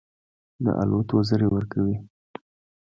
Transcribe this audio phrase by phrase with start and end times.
[0.63, 1.95] د الوت وزرې ورکوي.